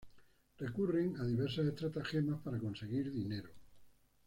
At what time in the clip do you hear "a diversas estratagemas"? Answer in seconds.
1.19-2.41